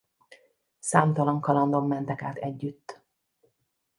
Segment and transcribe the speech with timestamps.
[0.79, 3.01] Számtalan kalandon mentek át együtt.